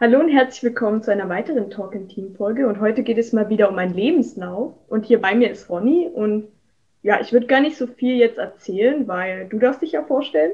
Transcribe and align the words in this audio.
Hallo 0.00 0.20
und 0.20 0.28
herzlich 0.28 0.62
willkommen 0.62 1.02
zu 1.02 1.10
einer 1.10 1.28
weiteren 1.28 1.70
Talk 1.70 1.92
im 1.92 2.08
Team 2.08 2.32
Folge 2.36 2.68
und 2.68 2.78
heute 2.78 3.02
geht 3.02 3.18
es 3.18 3.32
mal 3.32 3.48
wieder 3.48 3.68
um 3.68 3.74
meinen 3.74 3.94
Lebenslauf 3.94 4.74
und 4.86 5.04
hier 5.04 5.20
bei 5.20 5.34
mir 5.34 5.50
ist 5.50 5.68
Ronny 5.68 6.06
und 6.06 6.46
ja, 7.02 7.20
ich 7.20 7.32
würde 7.32 7.48
gar 7.48 7.60
nicht 7.60 7.76
so 7.76 7.88
viel 7.88 8.16
jetzt 8.16 8.38
erzählen, 8.38 9.08
weil 9.08 9.48
du 9.48 9.58
darfst 9.58 9.82
dich 9.82 9.90
ja 9.90 10.04
vorstellen 10.04 10.52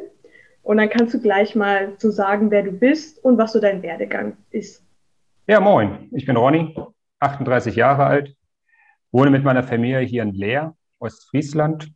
und 0.63 0.79
dann 0.79 0.89
kannst 0.89 1.13
du 1.13 1.21
gleich 1.21 1.55
mal 1.55 1.93
so 1.99 2.11
sagen, 2.11 2.51
wer 2.51 2.63
du 2.63 2.73
bist 2.73 3.23
und 3.23 3.37
was 3.37 3.53
so 3.53 3.61
dein 3.61 3.83
Werdegang 3.83 4.39
ist. 4.49 4.83
Ja, 5.47 5.61
moin, 5.61 6.09
ich 6.13 6.25
bin 6.25 6.39
Ronny, 6.39 6.75
38 7.19 7.77
Jahre 7.77 8.07
alt, 8.07 8.35
wohne 9.13 9.29
mit 9.31 9.45
meiner 9.45 9.63
Familie 9.63 10.01
hier 10.01 10.23
in 10.23 10.33
Leer, 10.33 10.75
Ostfriesland. 11.01 11.93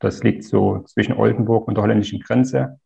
Das 0.00 0.24
liegt 0.24 0.42
so 0.42 0.80
zwischen 0.80 1.12
Oldenburg 1.12 1.68
und 1.68 1.76
der 1.76 1.84
holländischen 1.84 2.18
Grenze. 2.18 2.80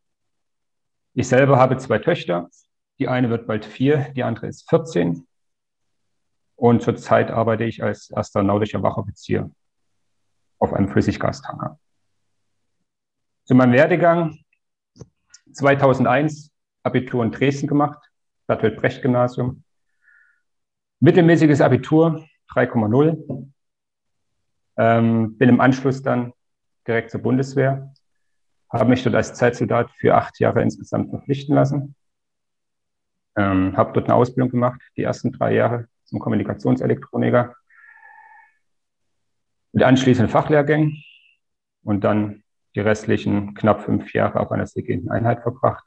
Ich 1.14 1.28
selber 1.28 1.58
habe 1.58 1.78
zwei 1.78 1.98
Töchter, 1.98 2.50
die 2.98 3.08
eine 3.08 3.30
wird 3.30 3.46
bald 3.46 3.64
vier, 3.64 4.10
die 4.14 4.22
andere 4.22 4.46
ist 4.46 4.68
14. 4.68 5.26
Und 6.56 6.82
zurzeit 6.82 7.30
arbeite 7.30 7.64
ich 7.64 7.82
als 7.82 8.12
astronautischer 8.12 8.82
Wachoffizier 8.82 9.50
auf 10.58 10.72
einem 10.72 10.88
Flüssiggastanker. 10.88 11.78
Zu 13.44 13.54
meinem 13.54 13.72
Werdegang 13.72 14.38
2001 15.52 16.52
Abitur 16.84 17.24
in 17.24 17.32
Dresden 17.32 17.66
gemacht, 17.66 17.98
Bertolt 18.46 18.76
Brecht 18.76 19.02
Gymnasium. 19.02 19.64
Mittelmäßiges 21.00 21.60
Abitur 21.60 22.24
3,0. 22.50 23.50
Ähm, 24.76 25.36
bin 25.36 25.48
im 25.48 25.60
Anschluss 25.60 26.02
dann 26.02 26.32
direkt 26.86 27.10
zur 27.10 27.20
Bundeswehr, 27.20 27.92
habe 28.70 28.88
mich 28.88 29.02
dort 29.02 29.14
als 29.14 29.34
Zeitsoldat 29.34 29.90
für 29.90 30.14
acht 30.14 30.38
Jahre 30.40 30.62
insgesamt 30.62 31.10
verpflichten 31.10 31.54
lassen. 31.54 31.94
Ähm, 33.36 33.76
habe 33.76 33.92
dort 33.94 34.06
eine 34.06 34.14
Ausbildung 34.14 34.50
gemacht, 34.50 34.80
die 34.96 35.02
ersten 35.02 35.32
drei 35.32 35.54
Jahre 35.54 35.88
zum 36.04 36.18
Kommunikationselektroniker 36.18 37.54
mit 39.72 39.82
anschließenden 39.82 40.30
Fachlehrgängen 40.30 41.02
und 41.82 42.04
dann 42.04 42.42
die 42.74 42.80
restlichen 42.80 43.54
knapp 43.54 43.82
fünf 43.82 44.12
Jahre 44.12 44.40
auf 44.40 44.50
einer 44.50 44.66
segelnden 44.66 45.10
Einheit 45.10 45.42
verbracht. 45.42 45.84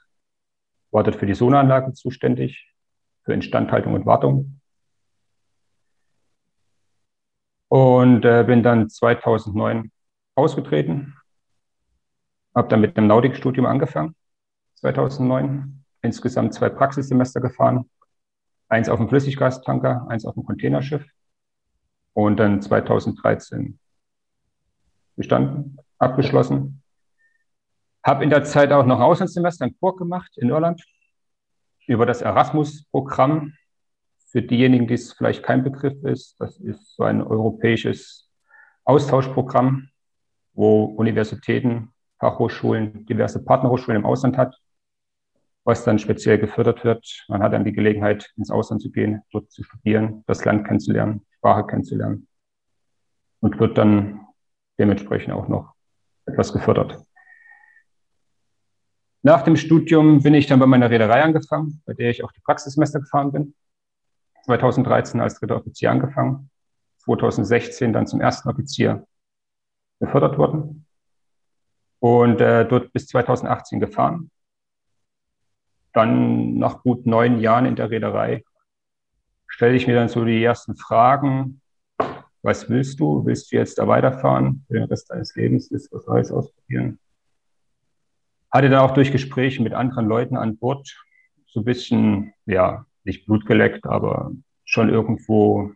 War 0.91 1.03
dort 1.03 1.15
für 1.15 1.25
die 1.25 1.33
Sonaranlage 1.33 1.93
zuständig, 1.93 2.73
für 3.23 3.33
Instandhaltung 3.33 3.93
und 3.93 4.05
Wartung. 4.05 4.59
Und 7.67 8.23
äh, 8.25 8.43
bin 8.43 8.63
dann 8.63 8.89
2009 8.89 9.91
ausgetreten, 10.35 11.15
habe 12.53 12.67
dann 12.69 12.81
mit 12.81 12.97
einem 12.97 13.07
Nautikstudium 13.07 13.65
angefangen, 13.65 14.15
2009 14.75 15.84
insgesamt 16.05 16.53
zwei 16.53 16.69
Praxissemester 16.69 17.41
gefahren. 17.41 17.89
Eins 18.69 18.89
auf 18.89 18.99
dem 18.99 19.09
Flüssiggastanker, 19.09 20.07
eins 20.09 20.25
auf 20.25 20.33
dem 20.33 20.45
Containerschiff. 20.45 21.05
Und 22.13 22.37
dann 22.37 22.61
2013 22.61 23.79
bestanden, 25.15 25.77
abgeschlossen. 25.97 26.81
Habe 28.03 28.23
in 28.23 28.29
der 28.29 28.43
Zeit 28.43 28.71
auch 28.71 28.85
noch 28.85 28.97
ein 28.97 29.03
Auslandssemester 29.03 29.65
in 29.65 29.77
Kurk 29.79 29.97
gemacht, 29.97 30.31
in 30.37 30.49
Irland, 30.49 30.83
über 31.87 32.05
das 32.05 32.21
Erasmus-Programm. 32.21 33.53
Für 34.27 34.41
diejenigen, 34.41 34.87
die 34.87 34.95
es 34.95 35.13
vielleicht 35.13 35.43
kein 35.43 35.63
Begriff 35.63 36.03
ist, 36.03 36.39
das 36.39 36.57
ist 36.57 36.95
so 36.95 37.03
ein 37.03 37.21
europäisches 37.21 38.29
Austauschprogramm, 38.83 39.89
wo 40.53 40.85
Universitäten, 40.85 41.93
Fachhochschulen, 42.19 43.05
diverse 43.05 43.43
Partnerhochschulen 43.43 44.01
im 44.01 44.05
Ausland 44.05 44.37
hat 44.37 44.55
was 45.65 45.83
dann 45.83 45.99
speziell 45.99 46.37
gefördert 46.37 46.83
wird. 46.83 47.25
Man 47.27 47.41
hat 47.41 47.51
dann 47.51 47.65
die 47.65 47.73
Gelegenheit, 47.73 48.31
ins 48.37 48.51
Ausland 48.51 48.81
zu 48.81 48.91
gehen, 48.91 49.23
dort 49.31 49.51
zu 49.51 49.63
studieren, 49.63 50.23
das 50.27 50.45
Land 50.45 50.65
kennenzulernen, 50.65 51.25
Sprache 51.31 51.65
kennenzulernen 51.65 52.27
und 53.41 53.59
wird 53.59 53.77
dann 53.77 54.27
dementsprechend 54.79 55.33
auch 55.33 55.47
noch 55.47 55.73
etwas 56.27 56.53
gefördert. 56.53 57.03
Nach 59.23 59.41
dem 59.41 59.57
Studium 59.57 60.21
bin 60.21 60.35
ich 60.35 60.45
dann 60.45 60.59
bei 60.59 60.67
meiner 60.67 60.91
Reederei 60.91 61.23
angefangen, 61.23 61.81
bei 61.85 61.93
der 61.93 62.11
ich 62.11 62.23
auch 62.23 62.31
die 62.31 62.41
Praxissemester 62.41 62.99
gefahren 62.99 63.31
bin. 63.31 63.55
2013 64.43 65.19
als 65.19 65.39
dritter 65.39 65.55
Offizier 65.55 65.89
angefangen, 65.89 66.51
2016 66.99 67.91
dann 67.91 68.05
zum 68.05 68.21
ersten 68.21 68.47
Offizier 68.49 69.07
befördert 69.99 70.37
worden 70.37 70.85
und 71.97 72.39
äh, 72.39 72.67
dort 72.67 72.93
bis 72.93 73.07
2018 73.07 73.79
gefahren 73.79 74.29
dann 75.95 76.57
nach 76.57 76.83
gut 76.83 77.05
neun 77.05 77.39
Jahren 77.39 77.65
in 77.65 77.75
der 77.75 77.89
Reederei 77.89 78.43
stelle 79.47 79.75
ich 79.75 79.87
mir 79.87 79.95
dann 79.95 80.09
so 80.09 80.25
die 80.25 80.43
ersten 80.43 80.75
Fragen. 80.75 81.61
Was 82.41 82.69
willst 82.69 82.99
du? 82.99 83.25
Willst 83.25 83.51
du 83.51 83.55
jetzt 83.55 83.79
da 83.79 83.87
weiterfahren 83.87 84.65
für 84.67 84.73
den 84.73 84.83
Rest 84.83 85.09
deines 85.09 85.33
Lebens? 85.35 85.71
Willst 85.71 85.91
du 85.91 85.97
was 85.97 86.05
Neues 86.07 86.31
ausprobieren? 86.31 86.99
Hatte 88.51 88.69
dann 88.69 88.81
auch 88.81 88.91
durch 88.91 89.11
Gespräche 89.11 89.63
mit 89.63 89.73
anderen 89.73 90.07
Leuten 90.07 90.35
an 90.35 90.57
Bord 90.57 90.93
so 91.47 91.61
ein 91.61 91.65
bisschen, 91.65 92.33
ja, 92.45 92.85
nicht 93.05 93.25
Blut 93.25 93.45
geleckt, 93.45 93.85
aber 93.85 94.31
schon 94.65 94.89
irgendwo 94.89 95.71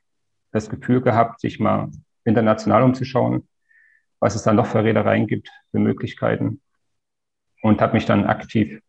das 0.51 0.69
Gefühl 0.69 1.01
gehabt, 1.01 1.39
sich 1.39 1.59
mal 1.59 1.89
international 2.25 2.83
umzuschauen, 2.83 3.47
was 4.19 4.35
es 4.35 4.43
dann 4.43 4.57
noch 4.57 4.65
für 4.65 4.83
Reedereien 4.83 5.27
gibt, 5.27 5.49
für 5.71 5.79
Möglichkeiten. 5.79 6.61
Und 7.61 7.81
habe 7.81 7.93
mich 7.93 8.05
dann 8.05 8.25
aktiv 8.25 8.81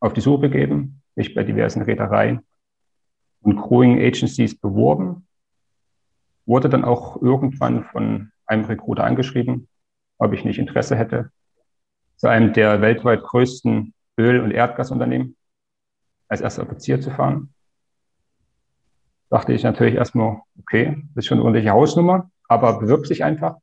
auf 0.00 0.12
die 0.14 0.20
Suche 0.20 0.40
begeben, 0.42 1.02
mich 1.14 1.34
bei 1.34 1.44
diversen 1.44 1.82
Reedereien 1.82 2.40
und 3.42 3.56
Crewing 3.60 3.98
Agencies 3.98 4.58
beworben, 4.58 5.26
wurde 6.46 6.68
dann 6.68 6.84
auch 6.84 7.20
irgendwann 7.20 7.84
von 7.84 8.32
einem 8.46 8.64
Recruiter 8.64 9.04
angeschrieben, 9.04 9.68
ob 10.18 10.32
ich 10.32 10.44
nicht 10.44 10.58
Interesse 10.58 10.96
hätte, 10.96 11.30
zu 12.16 12.28
einem 12.28 12.52
der 12.52 12.80
weltweit 12.80 13.22
größten 13.22 13.94
Öl- 14.18 14.40
und 14.40 14.50
Erdgasunternehmen 14.50 15.36
als 16.28 16.40
erster 16.40 16.62
Offizier 16.62 17.00
zu 17.00 17.10
fahren. 17.10 17.54
Dachte 19.30 19.52
ich 19.52 19.62
natürlich 19.62 19.94
erstmal, 19.94 20.40
okay, 20.58 21.02
das 21.14 21.24
ist 21.24 21.26
schon 21.26 21.38
eine 21.38 21.44
ordentliche 21.44 21.70
Hausnummer, 21.70 22.30
aber 22.48 22.80
bewirb 22.80 23.06
sich 23.06 23.22
einfach, 23.22 23.56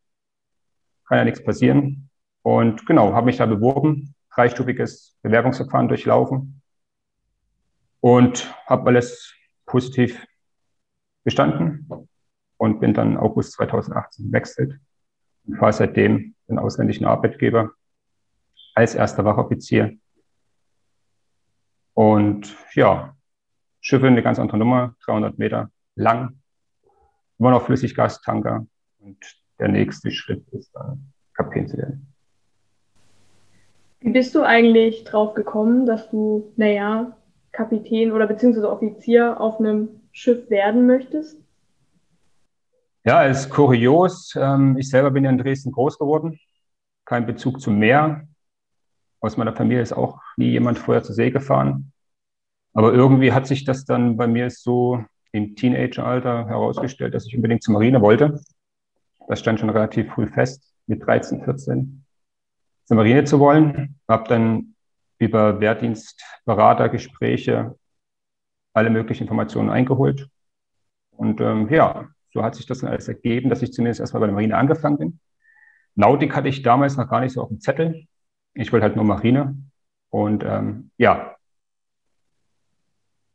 kann 1.05 1.17
ja 1.17 1.25
nichts 1.25 1.43
passieren. 1.43 2.09
Und 2.41 2.85
genau, 2.85 3.13
habe 3.13 3.25
mich 3.25 3.37
da 3.37 3.45
beworben, 3.45 4.15
dreistufiges 4.37 5.17
Bewerbungsverfahren 5.23 5.87
durchlaufen 5.87 6.61
und 7.99 8.55
habe 8.67 8.87
alles 8.87 9.35
positiv 9.65 10.25
bestanden 11.23 12.07
und 12.57 12.79
bin 12.79 12.93
dann 12.93 13.17
August 13.17 13.53
2018 13.53 14.27
gewechselt 14.27 14.79
und 15.45 15.57
fahre 15.57 15.73
seitdem 15.73 16.35
den 16.47 16.59
ausländischen 16.59 17.05
Arbeitgeber 17.05 17.71
als 18.75 18.93
erster 18.93 19.25
Wachoffizier. 19.25 19.97
Und 21.93 22.55
ja, 22.75 23.15
Schiffe 23.81 24.05
eine 24.05 24.21
ganz 24.21 24.37
andere 24.37 24.57
Nummer, 24.57 24.95
300 25.05 25.39
Meter 25.39 25.71
lang, 25.95 26.39
immer 27.39 27.51
noch 27.51 27.65
Flüssiggastanker 27.65 28.67
und 28.99 29.41
der 29.59 29.69
nächste 29.69 30.11
Schritt 30.11 30.47
ist 30.49 30.71
dann 30.75 31.11
Kapitän 31.33 31.67
zu 31.67 31.77
werden. 31.77 32.13
Wie 34.07 34.13
bist 34.13 34.33
du 34.35 34.43
eigentlich 34.43 35.03
drauf 35.03 35.33
gekommen, 35.33 35.85
dass 35.85 36.09
du, 36.09 36.53
naja, 36.55 37.17
Kapitän 37.51 38.13
oder 38.13 38.25
beziehungsweise 38.25 38.71
Offizier 38.71 39.41
auf 39.41 39.59
einem 39.59 39.99
Schiff 40.13 40.49
werden 40.49 40.87
möchtest? 40.87 41.37
Ja, 43.03 43.25
es 43.25 43.41
ist 43.41 43.49
kurios. 43.49 44.33
Ähm, 44.39 44.77
ich 44.77 44.89
selber 44.89 45.11
bin 45.11 45.25
ja 45.25 45.29
in 45.29 45.37
Dresden 45.37 45.73
groß 45.73 45.99
geworden. 45.99 46.39
Kein 47.03 47.25
Bezug 47.25 47.59
zum 47.59 47.79
Meer. 47.79 48.25
Aus 49.19 49.35
meiner 49.35 49.53
Familie 49.53 49.81
ist 49.81 49.91
auch 49.91 50.21
nie 50.37 50.51
jemand 50.51 50.79
vorher 50.79 51.03
zur 51.03 51.13
See 51.13 51.29
gefahren. 51.29 51.91
Aber 52.73 52.93
irgendwie 52.93 53.33
hat 53.33 53.45
sich 53.45 53.65
das 53.65 53.83
dann 53.83 54.15
bei 54.15 54.27
mir 54.27 54.49
so 54.49 55.03
im 55.33 55.57
Teenageralter 55.57 56.47
herausgestellt, 56.47 57.13
dass 57.13 57.27
ich 57.27 57.35
unbedingt 57.35 57.61
zur 57.61 57.73
Marine 57.73 58.01
wollte. 58.01 58.39
Das 59.27 59.41
stand 59.41 59.59
schon 59.59 59.69
relativ 59.69 60.13
früh 60.13 60.27
fest, 60.27 60.63
mit 60.85 61.05
13, 61.05 61.43
14 61.43 62.06
Marine 62.95 63.25
zu 63.25 63.39
wollen. 63.39 63.99
Habe 64.07 64.29
dann 64.29 64.75
über 65.19 65.59
Wehrdienstberatergespräche 65.59 67.75
alle 68.73 68.89
möglichen 68.91 69.23
Informationen 69.23 69.69
eingeholt 69.69 70.29
Und 71.11 71.41
ähm, 71.41 71.67
ja, 71.69 72.07
so 72.31 72.43
hat 72.43 72.55
sich 72.55 72.67
das 72.67 72.79
dann 72.79 72.91
alles 72.91 73.07
ergeben, 73.07 73.49
dass 73.49 73.63
ich 73.63 73.73
zumindest 73.73 73.99
erstmal 73.99 74.21
bei 74.21 74.27
der 74.27 74.35
Marine 74.35 74.55
angefangen 74.55 74.97
bin. 74.97 75.19
Nautik 75.95 76.35
hatte 76.35 76.49
ich 76.49 76.61
damals 76.61 76.95
noch 76.95 77.09
gar 77.09 77.21
nicht 77.21 77.33
so 77.33 77.41
auf 77.41 77.49
dem 77.49 77.59
Zettel. 77.59 78.05
Ich 78.53 78.71
wollte 78.71 78.85
halt 78.85 78.95
nur 78.95 79.05
Marine. 79.05 79.57
Und 80.09 80.43
ähm, 80.43 80.91
ja, 80.97 81.35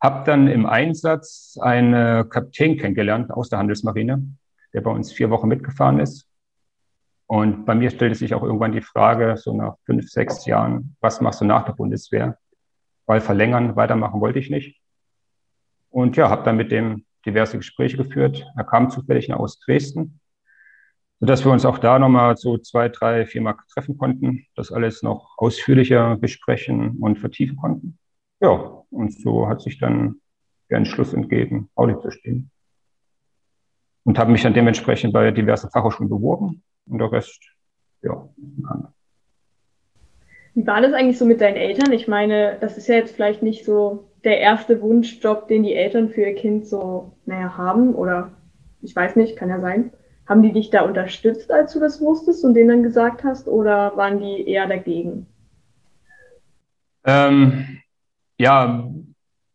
habe 0.00 0.24
dann 0.24 0.48
im 0.48 0.66
Einsatz 0.66 1.58
einen 1.60 2.28
Kapitän 2.28 2.76
kennengelernt 2.76 3.32
aus 3.32 3.48
der 3.48 3.58
Handelsmarine, 3.58 4.24
der 4.72 4.80
bei 4.80 4.90
uns 4.90 5.12
vier 5.12 5.30
Wochen 5.30 5.48
mitgefahren 5.48 5.98
ist. 5.98 6.28
Und 7.32 7.64
bei 7.64 7.74
mir 7.74 7.88
stellte 7.88 8.14
sich 8.14 8.34
auch 8.34 8.42
irgendwann 8.42 8.72
die 8.72 8.82
Frage, 8.82 9.38
so 9.38 9.56
nach 9.56 9.78
fünf, 9.86 10.06
sechs 10.10 10.44
Jahren, 10.44 10.94
was 11.00 11.22
machst 11.22 11.40
du 11.40 11.46
nach 11.46 11.64
der 11.64 11.72
Bundeswehr? 11.72 12.36
Weil 13.06 13.22
verlängern, 13.22 13.74
weitermachen 13.74 14.20
wollte 14.20 14.38
ich 14.38 14.50
nicht. 14.50 14.82
Und 15.88 16.14
ja, 16.18 16.28
habe 16.28 16.42
dann 16.42 16.58
mit 16.58 16.70
dem 16.70 17.06
diverse 17.24 17.56
Gespräche 17.56 17.96
geführt. 17.96 18.44
Er 18.54 18.64
kam 18.64 18.90
zufällig 18.90 19.32
aus 19.32 19.58
Dresden, 19.60 20.20
sodass 21.20 21.42
wir 21.42 21.52
uns 21.52 21.64
auch 21.64 21.78
da 21.78 21.98
nochmal 21.98 22.36
so 22.36 22.58
zwei, 22.58 22.90
drei, 22.90 23.24
vier 23.24 23.40
Mal 23.40 23.56
treffen 23.72 23.96
konnten, 23.96 24.44
das 24.54 24.70
alles 24.70 25.02
noch 25.02 25.32
ausführlicher 25.38 26.18
besprechen 26.18 26.98
und 27.00 27.18
vertiefen 27.18 27.56
konnten. 27.56 27.98
Ja, 28.42 28.84
und 28.90 29.10
so 29.10 29.48
hat 29.48 29.62
sich 29.62 29.78
dann 29.78 30.20
der 30.68 30.76
Entschluss 30.76 31.14
entgeben, 31.14 31.70
Audit 31.76 32.02
zu 32.02 32.10
stehen. 32.10 32.50
Und 34.04 34.18
habe 34.18 34.32
mich 34.32 34.42
dann 34.42 34.52
dementsprechend 34.52 35.14
bei 35.14 35.30
diversen 35.30 35.70
Fachhochschulen 35.70 36.10
beworben 36.10 36.62
und 36.86 36.98
der 36.98 37.12
Rest, 37.12 37.40
ja, 38.02 38.28
ist 38.36 38.56
bekannt. 38.56 38.88
Wie 40.54 40.66
war 40.66 40.82
das 40.82 40.92
eigentlich 40.92 41.18
so 41.18 41.24
mit 41.24 41.40
deinen 41.40 41.56
Eltern? 41.56 41.92
Ich 41.92 42.08
meine, 42.08 42.58
das 42.60 42.76
ist 42.76 42.86
ja 42.86 42.96
jetzt 42.96 43.14
vielleicht 43.14 43.42
nicht 43.42 43.64
so 43.64 44.10
der 44.24 44.38
erste 44.38 44.80
Wunschjob, 44.82 45.48
den 45.48 45.62
die 45.62 45.74
Eltern 45.74 46.10
für 46.10 46.22
ihr 46.22 46.34
Kind 46.34 46.66
so, 46.66 47.16
naja, 47.24 47.56
haben 47.56 47.94
oder 47.94 48.32
ich 48.82 48.94
weiß 48.94 49.16
nicht, 49.16 49.36
kann 49.36 49.48
ja 49.48 49.60
sein. 49.60 49.92
Haben 50.28 50.42
die 50.42 50.52
dich 50.52 50.70
da 50.70 50.82
unterstützt, 50.82 51.50
als 51.50 51.72
du 51.72 51.80
das 51.80 52.00
wusstest 52.00 52.44
und 52.44 52.54
denen 52.54 52.68
dann 52.68 52.82
gesagt 52.82 53.24
hast, 53.24 53.48
oder 53.48 53.96
waren 53.96 54.18
die 54.20 54.46
eher 54.46 54.66
dagegen? 54.66 55.26
Ähm, 57.04 57.80
ja, 58.38 58.88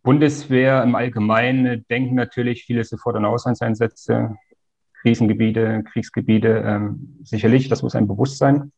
Bundeswehr 0.04 0.84
im 0.84 0.96
Allgemeinen 0.96 1.86
denken 1.90 2.16
natürlich 2.16 2.64
viele 2.64 2.84
sofort 2.84 3.16
an 3.16 3.26
Auslandseinsätze, 3.26 4.36
Krisengebiete, 5.02 5.84
Kriegsgebiete. 5.84 6.64
Ähm, 6.66 7.20
sicherlich, 7.24 7.70
das 7.70 7.84
muss 7.84 7.96
ein 7.96 8.08
Bewusstsein. 8.08 8.72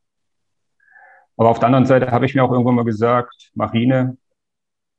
Aber 1.37 1.49
auf 1.49 1.59
der 1.59 1.67
anderen 1.67 1.85
Seite 1.85 2.11
habe 2.11 2.25
ich 2.25 2.35
mir 2.35 2.43
auch 2.43 2.51
irgendwann 2.51 2.75
mal 2.75 2.85
gesagt, 2.85 3.51
Marine 3.55 4.17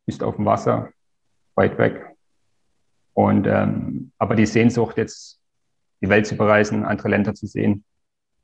ist 0.06 0.22
auf 0.22 0.36
dem 0.36 0.46
Wasser, 0.46 0.90
weit 1.54 1.76
weg. 1.78 2.16
Und 3.12 3.46
ähm, 3.46 4.12
aber 4.18 4.34
die 4.34 4.46
Sehnsucht 4.46 4.96
jetzt 4.96 5.40
die 6.00 6.08
Welt 6.08 6.26
zu 6.26 6.36
bereisen, 6.36 6.84
andere 6.84 7.08
Länder 7.08 7.34
zu 7.34 7.46
sehen, 7.46 7.84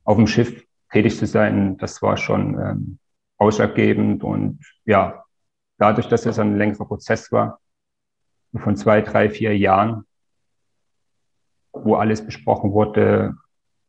auf 0.04 0.16
dem 0.16 0.26
Schiff 0.26 0.62
tätig 0.92 1.16
zu 1.16 1.26
sein, 1.26 1.78
das 1.78 2.02
war 2.02 2.16
schon 2.16 2.58
ähm, 2.60 2.98
ausschlaggebend. 3.38 4.22
Und 4.22 4.60
ja, 4.84 5.24
dadurch, 5.78 6.08
dass 6.08 6.26
es 6.26 6.38
ein 6.38 6.56
längerer 6.56 6.86
Prozess 6.86 7.32
war, 7.32 7.60
von 8.54 8.76
zwei, 8.76 9.00
drei, 9.00 9.28
vier 9.30 9.56
Jahren, 9.56 10.04
wo 11.84 11.94
alles 11.94 12.24
besprochen 12.24 12.72
wurde, 12.72 13.34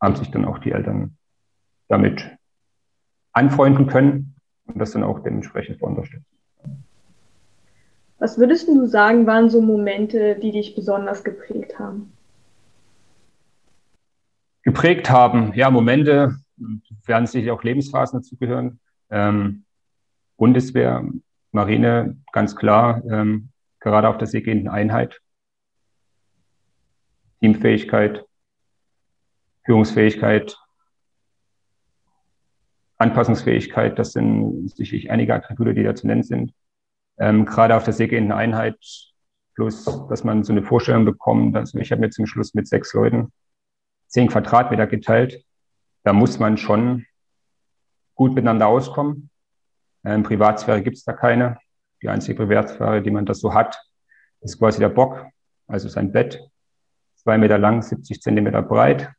haben 0.01 0.15
sich 0.15 0.31
dann 0.31 0.45
auch 0.45 0.59
die 0.59 0.71
Eltern 0.71 1.17
damit 1.87 2.29
anfreunden 3.33 3.87
können 3.87 4.35
und 4.65 4.79
das 4.79 4.91
dann 4.91 5.03
auch 5.03 5.19
dementsprechend 5.19 5.81
unterstützen. 5.81 6.25
Was 8.19 8.39
würdest 8.39 8.67
du 8.67 8.85
sagen, 8.87 9.27
waren 9.27 9.49
so 9.49 9.61
Momente, 9.61 10.35
die 10.35 10.51
dich 10.51 10.75
besonders 10.75 11.23
geprägt 11.23 11.77
haben? 11.77 12.11
Geprägt 14.63 15.09
haben, 15.09 15.53
ja, 15.53 15.69
Momente, 15.69 16.35
werden 17.05 17.27
sicher 17.27 17.53
auch 17.53 17.63
Lebensphasen 17.63 18.19
dazugehören. 18.19 18.79
Ähm, 19.09 19.63
Bundeswehr, 20.37 21.07
Marine, 21.51 22.17
ganz 22.31 22.55
klar, 22.55 23.03
ähm, 23.09 23.49
gerade 23.79 24.09
auf 24.09 24.17
der 24.17 24.27
seegehenden 24.27 24.67
Einheit. 24.67 25.21
Teamfähigkeit, 27.39 28.25
Führungsfähigkeit, 29.65 30.57
Anpassungsfähigkeit, 32.97 33.99
das 33.99 34.13
sind 34.13 34.69
sicherlich 34.75 35.11
einige 35.11 35.35
Attribute, 35.35 35.75
die 35.75 35.83
da 35.83 35.93
zu 35.93 36.07
nennen 36.07 36.23
sind. 36.23 36.53
Ähm, 37.19 37.45
gerade 37.45 37.75
auf 37.75 37.83
der 37.83 37.93
seegehenden 37.93 38.31
Einheit, 38.31 38.77
plus, 39.55 39.85
dass 40.09 40.23
man 40.23 40.43
so 40.43 40.51
eine 40.51 40.63
Vorstellung 40.63 41.05
bekommt, 41.05 41.55
also 41.55 41.77
ich 41.79 41.91
habe 41.91 42.01
mir 42.01 42.09
zum 42.09 42.25
Schluss 42.25 42.53
mit 42.53 42.67
sechs 42.67 42.93
Leuten 42.93 43.31
zehn 44.07 44.27
Quadratmeter 44.27 44.87
geteilt. 44.87 45.43
Da 46.03 46.13
muss 46.13 46.39
man 46.39 46.57
schon 46.57 47.05
gut 48.15 48.33
miteinander 48.33 48.67
auskommen. 48.67 49.29
Ähm, 50.03 50.23
Privatsphäre 50.23 50.81
gibt 50.81 50.97
es 50.97 51.03
da 51.03 51.13
keine. 51.13 51.57
Die 52.01 52.09
einzige 52.09 52.35
Privatsphäre, 52.35 53.01
die 53.01 53.11
man 53.11 53.25
das 53.25 53.39
so 53.39 53.53
hat, 53.53 53.81
ist 54.41 54.57
quasi 54.57 54.79
der 54.79 54.89
Bock, 54.89 55.25
also 55.67 55.89
sein 55.89 56.11
Bett, 56.11 56.39
zwei 57.27 57.37
Meter 57.37 57.57
lang, 57.57 57.81
70 57.81 58.21
Zentimeter 58.21 58.61
breit. 58.61 59.11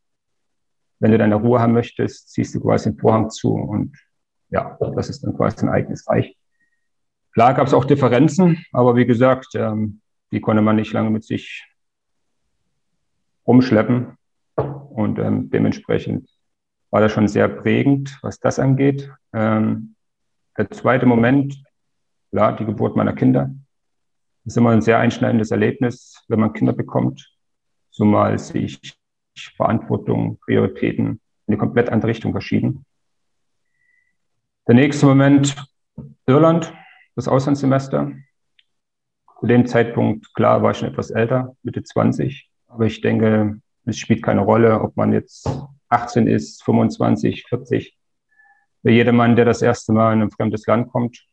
Wenn 0.98 1.10
du 1.10 1.18
deine 1.18 1.34
Ruhe 1.34 1.60
haben 1.60 1.74
möchtest, 1.74 2.30
ziehst 2.30 2.54
du 2.54 2.60
quasi 2.60 2.90
den 2.90 2.98
Vorhang 2.98 3.28
zu 3.28 3.52
und 3.52 3.98
ja, 4.48 4.78
das 4.96 5.10
ist 5.10 5.22
dann 5.22 5.36
quasi 5.36 5.66
ein 5.66 5.68
eigenes 5.68 6.08
Reich. 6.08 6.34
Klar 7.34 7.52
gab 7.52 7.66
es 7.66 7.74
auch 7.74 7.84
Differenzen, 7.84 8.64
aber 8.72 8.96
wie 8.96 9.04
gesagt, 9.04 9.48
ähm, 9.56 10.00
die 10.32 10.40
konnte 10.40 10.62
man 10.62 10.76
nicht 10.76 10.90
lange 10.94 11.10
mit 11.10 11.22
sich 11.22 11.66
rumschleppen. 13.46 14.16
Und 14.56 15.18
ähm, 15.18 15.50
dementsprechend 15.50 16.30
war 16.88 17.02
das 17.02 17.12
schon 17.12 17.28
sehr 17.28 17.48
prägend, 17.48 18.18
was 18.22 18.40
das 18.40 18.58
angeht. 18.58 19.12
Ähm, 19.34 19.96
der 20.56 20.70
zweite 20.70 21.04
Moment, 21.04 21.62
klar, 22.30 22.56
die 22.56 22.64
Geburt 22.64 22.96
meiner 22.96 23.12
Kinder. 23.12 23.50
Das 24.44 24.54
ist 24.54 24.56
immer 24.56 24.70
ein 24.70 24.80
sehr 24.80 24.98
einschneidendes 24.98 25.50
Erlebnis, 25.50 26.24
wenn 26.28 26.40
man 26.40 26.54
Kinder 26.54 26.72
bekommt, 26.72 27.37
zumal 27.98 28.38
sich 28.38 28.80
Verantwortung, 29.56 30.38
Prioritäten 30.38 31.06
in 31.06 31.20
eine 31.48 31.56
komplett 31.56 31.88
andere 31.88 32.10
Richtung 32.10 32.30
verschieben. 32.30 32.84
Der 34.68 34.76
nächste 34.76 35.06
Moment, 35.06 35.56
Irland 36.26 36.72
das 37.16 37.26
Auslandssemester. 37.26 38.12
Zu 39.40 39.46
dem 39.46 39.66
Zeitpunkt, 39.66 40.32
klar, 40.34 40.62
war 40.62 40.70
ich 40.70 40.78
schon 40.78 40.88
etwas 40.88 41.10
älter, 41.10 41.56
Mitte 41.64 41.82
20. 41.82 42.48
Aber 42.68 42.86
ich 42.86 43.00
denke, 43.00 43.60
es 43.84 43.98
spielt 43.98 44.22
keine 44.22 44.42
Rolle, 44.42 44.80
ob 44.80 44.96
man 44.96 45.12
jetzt 45.12 45.50
18 45.88 46.28
ist, 46.28 46.62
25, 46.62 47.46
40. 47.48 47.98
Für 48.82 48.90
jedermann, 48.92 49.34
der 49.34 49.44
das 49.44 49.62
erste 49.62 49.92
Mal 49.92 50.12
in 50.12 50.22
ein 50.22 50.30
fremdes 50.30 50.66
Land 50.66 50.92
kommt, 50.92 51.26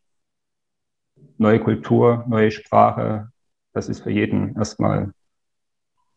neue 1.38 1.60
Kultur, 1.60 2.25
neue 2.28 2.50
Sprache, 2.50 3.30
das 3.74 3.88
ist 3.88 4.01
für 4.01 4.12
jeden 4.12 4.56
erstmal 4.56 5.13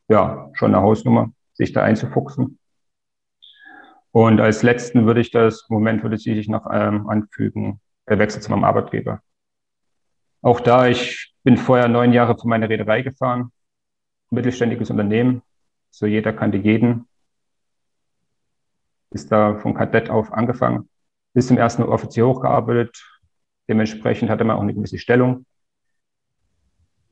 ja 0.09 0.51
schon 0.55 0.75
eine 0.75 0.83
Hausnummer, 0.83 1.33
sich 1.53 1.73
da 1.73 1.83
einzufuchsen. 1.83 2.59
Und 4.11 4.41
als 4.41 4.63
letzten 4.63 5.07
würde 5.07 5.21
ich 5.21 5.31
das 5.31 5.67
Moment 5.69 6.03
würde 6.03 6.17
ich 6.17 6.49
noch 6.49 6.67
ähm, 6.73 7.09
anfügen, 7.09 7.81
der 8.09 8.19
Wechsel 8.19 8.43
zu 8.43 8.51
meinem 8.51 8.65
Arbeitgeber. 8.65 9.21
Auch 10.41 10.61
da, 10.61 10.89
ich 10.89 11.35
bin 11.43 11.57
vorher 11.57 11.89
neun 11.89 12.13
Jahre 12.13 12.37
für 12.39 12.49
meine 12.49 12.69
Reederei 12.69 13.03
gefahren, 13.03 13.53
mittelständiges 14.31 14.91
Unternehmen, 14.91 15.43
so 15.91 16.07
jeder 16.07 16.33
kannte 16.33 16.59
jeden. 16.59 17.07
Ist 19.11 19.33
da 19.33 19.57
von 19.59 19.75
Kadett 19.75 20.11
auf 20.11 20.33
angefangen, 20.33 20.89
bis 21.35 21.49
zum 21.49 21.59
ersten 21.59 21.83
Offizier 21.83 22.27
hochgearbeitet. 22.27 23.03
Dementsprechend 23.69 24.31
hatte 24.31 24.45
man 24.45 24.57
auch 24.57 24.63
eine 24.63 24.75
gewisse 24.75 24.99
Stellung. 24.99 25.45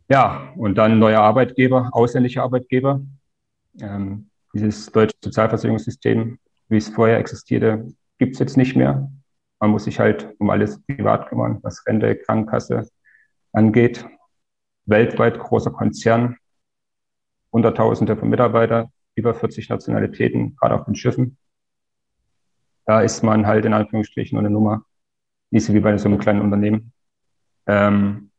Ja, 0.08 0.52
und 0.56 0.76
dann 0.76 0.98
neuer 0.98 1.20
Arbeitgeber, 1.20 1.90
ausländischer 1.92 2.42
Arbeitgeber. 2.42 3.00
Ähm, 3.80 4.30
dieses 4.54 4.90
deutsche 4.92 5.16
Sozialversicherungssystem, 5.22 6.38
wie 6.68 6.76
es 6.76 6.88
vorher 6.88 7.18
existierte, 7.18 7.86
gibt 8.18 8.34
es 8.34 8.38
jetzt 8.38 8.56
nicht 8.56 8.76
mehr. 8.76 9.10
Man 9.58 9.70
muss 9.70 9.84
sich 9.84 9.98
halt 9.98 10.32
um 10.38 10.50
alles 10.50 10.80
privat 10.84 11.28
kümmern, 11.28 11.58
was 11.62 11.84
Rente, 11.86 12.16
Krankenkasse, 12.16 12.88
angeht. 13.52 14.06
Weltweit 14.84 15.38
großer 15.38 15.72
Konzern, 15.72 16.36
Hunderttausende 17.52 18.16
von 18.16 18.28
Mitarbeitern, 18.28 18.92
über 19.16 19.34
40 19.34 19.68
Nationalitäten, 19.68 20.54
gerade 20.56 20.76
auf 20.76 20.84
den 20.84 20.94
Schiffen. 20.94 21.36
Da 22.84 23.00
ist 23.00 23.24
man 23.24 23.46
halt 23.46 23.64
in 23.64 23.72
Anführungsstrichen 23.72 24.36
nur 24.36 24.46
eine 24.46 24.54
Nummer, 24.54 24.84
nicht 25.50 25.64
so 25.64 25.74
wie 25.74 25.80
bei 25.80 25.98
so 25.98 26.08
einem 26.08 26.18
kleinen 26.18 26.42
Unternehmen. 26.42 26.92
Ähm, 27.66 28.30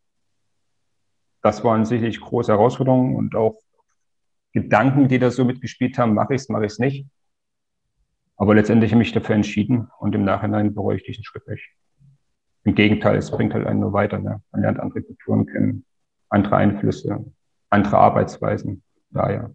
das 1.42 1.64
waren 1.64 1.86
sicherlich 1.86 2.20
große 2.20 2.52
Herausforderungen 2.52 3.16
und 3.16 3.36
auch 3.36 3.56
Gedanken, 4.54 5.08
die 5.08 5.20
da 5.20 5.30
so 5.30 5.46
mitgespielt 5.46 5.98
haben, 5.98 6.14
mache 6.14 6.34
ich 6.34 6.42
es, 6.42 6.50
mache 6.50 6.66
ich 6.66 6.72
es 6.74 6.80
nicht. 6.80 7.06
Aber 8.38 8.56
letztendlich 8.56 8.92
habe 8.92 9.02
ich 9.02 9.10
mich 9.10 9.14
dafür 9.14 9.36
entschieden 9.36 9.90
und 10.00 10.16
im 10.16 10.24
Nachhinein 10.24 10.74
bereue 10.74 10.98
ich 10.98 11.04
diesen 11.04 11.24
Schritt 11.24 11.48
nicht. 11.48 11.70
Im 12.64 12.76
Gegenteil, 12.76 13.18
es 13.18 13.32
bringt 13.32 13.54
halt 13.54 13.66
einen 13.66 13.80
nur 13.80 13.94
weiter. 13.94 14.20
Ne? 14.20 14.42
Man 14.52 14.62
lernt 14.62 14.80
andere 14.80 15.02
Kulturen 15.02 15.46
kennen, 15.46 15.86
andere 16.30 16.58
Einflüsse, 16.58 17.26
andere 17.70 17.98
Arbeitsweisen. 17.98 18.84
Daher 19.10 19.52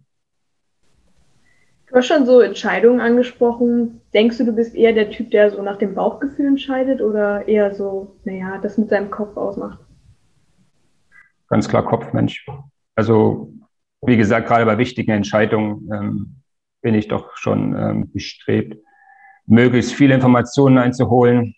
Du 1.93 1.99
hast 1.99 2.07
schon 2.07 2.25
so 2.25 2.41
Entscheidungen 2.41 2.99
angesprochen. 2.99 4.01
Denkst 4.15 4.39
du, 4.39 4.45
du 4.45 4.51
bist 4.51 4.73
eher 4.73 4.93
der 4.93 5.11
Typ, 5.11 5.29
der 5.29 5.51
so 5.51 5.61
nach 5.61 5.77
dem 5.77 5.93
Bauchgefühl 5.93 6.47
entscheidet 6.47 7.01
oder 7.01 7.47
eher 7.47 7.75
so, 7.75 8.15
naja, 8.23 8.57
das 8.57 8.79
mit 8.79 8.89
seinem 8.89 9.11
Kopf 9.11 9.37
ausmacht? 9.37 9.77
Ganz 11.53 11.69
klar 11.69 11.85
Kopfmensch. 11.85 12.47
Also, 12.95 13.53
wie 14.01 14.17
gesagt, 14.17 14.47
gerade 14.47 14.65
bei 14.65 14.79
wichtigen 14.79 15.11
Entscheidungen 15.11 15.87
ähm, 15.93 16.35
bin 16.81 16.95
ich 16.95 17.09
doch 17.09 17.37
schon 17.37 17.77
ähm, 17.77 18.11
bestrebt, 18.11 18.83
möglichst 19.45 19.93
viele 19.93 20.15
Informationen 20.15 20.79
einzuholen, 20.79 21.53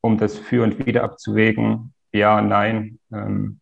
um 0.00 0.18
das 0.18 0.36
für 0.36 0.64
und 0.64 0.84
wieder 0.84 1.04
abzuwägen. 1.04 1.94
Ja, 2.10 2.40
nein. 2.40 2.98
Ähm, 3.12 3.60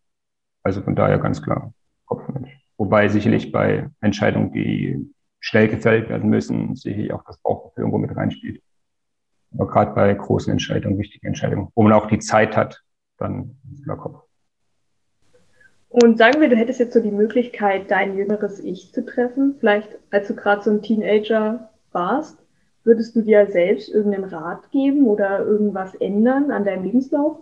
also 0.63 0.81
von 0.81 0.95
daher 0.95 1.19
ganz 1.19 1.43
klar 1.43 1.71
Kopfmensch. 2.07 2.49
Wobei 2.77 3.07
sicherlich 3.07 3.51
bei 3.51 3.87
Entscheidungen, 4.01 4.51
die 4.51 5.13
schnell 5.39 5.67
gefällt 5.67 6.09
werden 6.09 6.31
müssen, 6.31 6.75
sicherlich 6.75 7.13
auch 7.13 7.23
das 7.23 7.37
Bauchgefühl 7.37 7.83
irgendwo 7.83 7.99
mit 7.99 8.15
reinspielt. 8.15 8.63
Aber 9.53 9.67
gerade 9.67 9.93
bei 9.93 10.11
großen 10.11 10.51
Entscheidungen, 10.51 10.97
wichtigen 10.97 11.27
Entscheidungen, 11.27 11.67
wo 11.75 11.83
man 11.83 11.93
auch 11.93 12.07
die 12.07 12.17
Zeit 12.17 12.57
hat, 12.57 12.81
dann 13.19 13.59
klar 13.83 13.97
Kopf. 13.97 14.26
Und 15.99 16.19
sagen 16.19 16.39
wir, 16.41 16.47
du 16.47 16.55
hättest 16.55 16.79
jetzt 16.79 16.93
so 16.93 16.99
die 16.99 17.09
Möglichkeit, 17.09 17.89
dein 17.89 18.15
jüngeres 18.15 18.59
Ich 18.59 18.93
zu 18.93 19.03
treffen, 19.03 19.55
vielleicht 19.59 19.97
als 20.11 20.27
du 20.27 20.35
gerade 20.35 20.61
so 20.61 20.69
ein 20.69 20.83
Teenager 20.83 21.71
warst, 21.91 22.37
würdest 22.83 23.15
du 23.15 23.23
dir 23.23 23.47
selbst 23.47 23.89
irgendeinen 23.89 24.25
Rat 24.25 24.69
geben 24.69 25.07
oder 25.07 25.39
irgendwas 25.39 25.95
ändern 25.95 26.51
an 26.51 26.65
deinem 26.65 26.83
Lebenslauf? 26.83 27.39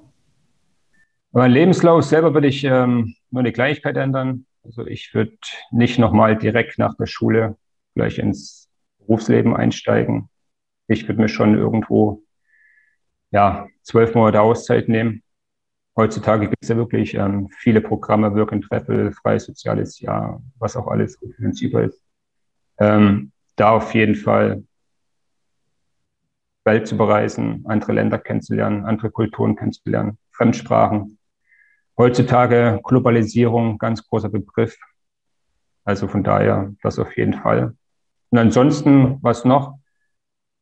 Mein 1.33 1.51
Lebenslauf 1.51 2.05
selber 2.05 2.33
würde 2.33 2.47
ich 2.47 2.63
ähm, 2.63 3.15
nur 3.29 3.41
eine 3.41 3.51
Kleinigkeit 3.51 3.97
ändern. 3.97 4.45
Also 4.63 4.87
ich 4.87 5.13
würde 5.13 5.35
nicht 5.71 5.99
nochmal 5.99 6.37
direkt 6.37 6.79
nach 6.79 6.95
der 6.95 7.07
Schule 7.07 7.57
gleich 7.93 8.19
ins 8.19 8.69
Berufsleben 8.99 9.53
einsteigen. 9.53 10.29
Ich 10.87 11.05
würde 11.09 11.19
mir 11.19 11.27
schon 11.27 11.57
irgendwo 11.57 12.23
ja 13.31 13.67
zwölf 13.81 14.15
Monate 14.15 14.39
Auszeit 14.39 14.87
nehmen. 14.87 15.23
Heutzutage 15.97 16.49
gibt 16.49 16.61
es 16.61 16.69
ja 16.69 16.75
wirklich 16.75 17.13
ähm, 17.13 17.47
viele 17.57 17.79
Programme, 17.79 18.35
Work 18.35 18.51
and 18.51 18.65
freies 18.65 19.45
soziales 19.45 19.99
Jahr, 20.01 20.41
was 20.59 20.75
auch 20.75 20.87
alles 20.87 21.17
finanzierbar 21.37 21.83
ist. 21.83 22.01
Ähm, 22.77 23.31
da 23.55 23.71
auf 23.71 23.93
jeden 23.93 24.15
Fall 24.15 24.63
Welt 26.65 26.87
zu 26.87 26.97
bereisen, 26.97 27.63
andere 27.67 27.93
Länder 27.93 28.17
kennenzulernen, 28.17 28.85
andere 28.85 29.09
Kulturen 29.09 29.55
kennenzulernen, 29.55 30.17
Fremdsprachen. 30.31 31.17
Heutzutage 31.97 32.81
Globalisierung, 32.83 33.77
ganz 33.77 34.05
großer 34.05 34.29
Begriff. 34.29 34.77
Also 35.85 36.07
von 36.07 36.23
daher 36.23 36.73
das 36.81 36.99
auf 36.99 37.15
jeden 37.15 37.35
Fall. 37.35 37.75
Und 38.31 38.39
ansonsten, 38.39 39.19
was 39.21 39.45
noch? 39.45 39.77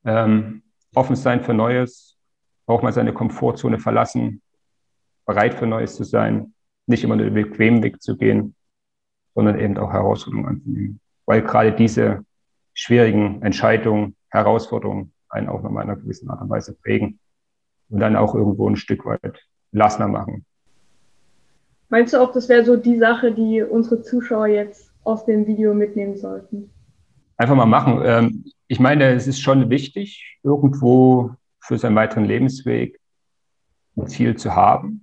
Ähm, 0.05 0.61
offen 0.93 1.15
sein 1.15 1.41
für 1.41 1.53
Neues, 1.53 2.19
auch 2.67 2.83
mal 2.83 2.93
seine 2.93 3.13
Komfortzone 3.13 3.79
verlassen, 3.79 4.43
bereit 5.25 5.53
für 5.53 5.67
Neues 5.67 5.95
zu 5.95 6.03
sein, 6.03 6.53
nicht 6.87 7.03
immer 7.03 7.15
nur 7.15 7.25
den 7.25 7.33
bequemen 7.33 7.83
Weg 7.83 8.01
zu 8.01 8.17
gehen, 8.17 8.55
sondern 9.35 9.59
eben 9.59 9.77
auch 9.77 9.91
Herausforderungen 9.91 10.47
anzunehmen. 10.47 10.99
Weil 11.25 11.41
gerade 11.41 11.71
diese 11.71 12.25
schwierigen 12.73 13.41
Entscheidungen, 13.41 14.15
Herausforderungen 14.29 15.13
einen 15.29 15.49
auch 15.49 15.63
nochmal 15.63 15.85
in 15.85 15.91
einer 15.91 15.99
gewissen 15.99 16.29
Art 16.29 16.41
und 16.41 16.49
Weise 16.49 16.73
prägen 16.73 17.19
und 17.89 17.99
dann 17.99 18.15
auch 18.15 18.35
irgendwo 18.35 18.69
ein 18.69 18.75
Stück 18.75 19.05
weit 19.05 19.41
lasser 19.71 20.07
machen. 20.07 20.45
Meinst 21.89 22.13
du 22.13 22.21
auch, 22.21 22.31
das 22.31 22.49
wäre 22.49 22.65
so 22.65 22.75
die 22.75 22.97
Sache, 22.97 23.31
die 23.31 23.61
unsere 23.61 24.01
Zuschauer 24.01 24.47
jetzt 24.47 24.91
aus 25.03 25.25
dem 25.25 25.47
Video 25.47 25.73
mitnehmen 25.73 26.17
sollten? 26.17 26.69
einfach 27.37 27.55
mal 27.55 27.65
machen. 27.65 28.01
Ähm, 28.03 28.45
ich 28.67 28.79
meine, 28.79 29.11
es 29.11 29.27
ist 29.27 29.41
schon 29.41 29.69
wichtig, 29.69 30.39
irgendwo 30.43 31.31
für 31.59 31.77
seinen 31.77 31.95
weiteren 31.95 32.25
Lebensweg 32.25 32.99
ein 33.97 34.07
Ziel 34.07 34.35
zu 34.35 34.55
haben. 34.55 35.02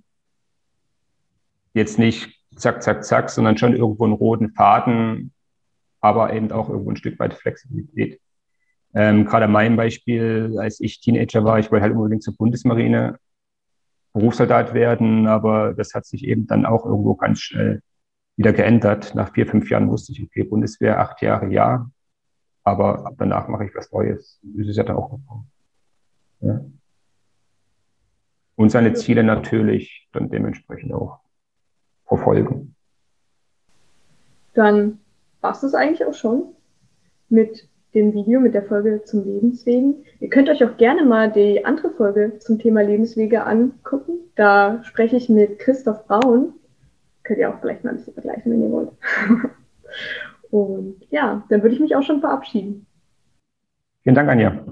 Jetzt 1.73 1.99
nicht 1.99 2.41
zack, 2.55 2.83
zack, 2.83 3.03
zack, 3.03 3.29
sondern 3.29 3.57
schon 3.57 3.75
irgendwo 3.75 4.03
einen 4.03 4.13
roten 4.13 4.51
Faden, 4.51 5.33
aber 6.01 6.33
eben 6.33 6.51
auch 6.51 6.69
irgendwo 6.69 6.91
ein 6.91 6.97
Stück 6.97 7.19
weit 7.19 7.33
Flexibilität. 7.33 8.19
Ähm, 8.93 9.25
gerade 9.25 9.47
mein 9.47 9.77
Beispiel, 9.77 10.57
als 10.59 10.79
ich 10.81 10.99
Teenager 10.99 11.43
war, 11.45 11.59
ich 11.59 11.71
wollte 11.71 11.83
halt 11.83 11.95
unbedingt 11.95 12.23
zur 12.23 12.35
Bundesmarine 12.35 13.17
Berufssoldat 14.13 14.73
werden, 14.73 15.27
aber 15.27 15.73
das 15.73 15.93
hat 15.93 16.05
sich 16.05 16.25
eben 16.25 16.45
dann 16.45 16.65
auch 16.65 16.85
irgendwo 16.85 17.15
ganz 17.15 17.39
schnell 17.39 17.81
wieder 18.35 18.51
geändert. 18.51 19.15
Nach 19.15 19.31
vier, 19.31 19.47
fünf 19.47 19.69
Jahren 19.69 19.89
wusste 19.89 20.11
ich, 20.11 20.21
okay, 20.21 20.43
Bundeswehr, 20.43 20.99
acht 20.99 21.21
Jahre, 21.21 21.47
ja, 21.47 21.89
aber 22.63 23.13
danach 23.17 23.47
mache 23.47 23.65
ich 23.65 23.75
was 23.75 23.91
Neues. 23.93 24.39
Das 24.43 24.67
ist 24.67 24.75
ja 24.75 24.83
dann 24.83 24.97
auch 24.97 25.11
gekommen. 25.11 25.49
Ja. 26.41 26.59
Und 28.55 28.69
seine 28.69 28.93
Ziele 28.93 29.23
natürlich 29.23 30.09
dann 30.11 30.29
dementsprechend 30.29 30.93
auch 30.93 31.20
verfolgen. 32.11 32.75
Dann 34.53 34.99
war 35.39 35.53
es 35.53 35.61
das 35.61 35.73
eigentlich 35.73 36.05
auch 36.05 36.13
schon 36.13 36.43
mit 37.29 37.69
dem 37.93 38.13
Video, 38.13 38.41
mit 38.41 38.53
der 38.53 38.63
Folge 38.63 39.03
zum 39.05 39.23
Lebenswegen. 39.23 40.03
Ihr 40.19 40.29
könnt 40.29 40.49
euch 40.49 40.61
auch 40.63 40.75
gerne 40.75 41.05
mal 41.05 41.31
die 41.31 41.63
andere 41.63 41.89
Folge 41.91 42.37
zum 42.39 42.59
Thema 42.59 42.81
Lebenswege 42.81 43.45
angucken. 43.45 44.19
Da 44.35 44.83
spreche 44.83 45.15
ich 45.15 45.29
mit 45.29 45.59
Christoph 45.59 46.05
Braun. 46.05 46.53
Könnt 47.23 47.39
ihr 47.39 47.49
auch 47.49 47.61
vielleicht 47.61 47.85
mal 47.85 47.91
ein 47.91 47.97
bisschen 47.97 48.13
vergleichen, 48.13 48.51
wenn 48.51 48.63
ihr 48.63 48.71
wollt. 48.71 48.91
Und 50.51 51.07
ja, 51.11 51.45
dann 51.47 51.61
würde 51.63 51.75
ich 51.75 51.81
mich 51.81 51.95
auch 51.95 52.03
schon 52.03 52.19
verabschieden. 52.19 52.85
Vielen 54.03 54.15
Dank, 54.15 54.29
Anja. 54.29 54.65